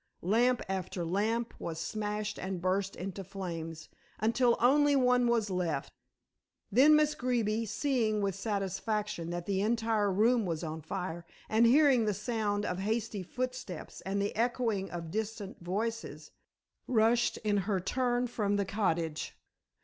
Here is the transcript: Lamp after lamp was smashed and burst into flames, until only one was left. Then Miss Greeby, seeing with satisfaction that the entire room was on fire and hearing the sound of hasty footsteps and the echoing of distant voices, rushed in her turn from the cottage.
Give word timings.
Lamp 0.23 0.63
after 0.67 1.05
lamp 1.05 1.53
was 1.59 1.79
smashed 1.79 2.39
and 2.39 2.59
burst 2.59 2.95
into 2.95 3.23
flames, 3.23 3.87
until 4.17 4.57
only 4.59 4.95
one 4.95 5.27
was 5.27 5.51
left. 5.51 5.93
Then 6.71 6.95
Miss 6.95 7.13
Greeby, 7.13 7.67
seeing 7.67 8.19
with 8.19 8.33
satisfaction 8.33 9.29
that 9.29 9.45
the 9.45 9.61
entire 9.61 10.11
room 10.11 10.43
was 10.47 10.63
on 10.63 10.81
fire 10.81 11.23
and 11.47 11.67
hearing 11.67 12.05
the 12.05 12.15
sound 12.15 12.65
of 12.65 12.79
hasty 12.79 13.21
footsteps 13.21 14.01
and 14.01 14.19
the 14.19 14.35
echoing 14.35 14.89
of 14.89 15.11
distant 15.11 15.59
voices, 15.63 16.31
rushed 16.87 17.37
in 17.37 17.57
her 17.57 17.79
turn 17.79 18.25
from 18.25 18.55
the 18.55 18.65
cottage. 18.65 19.37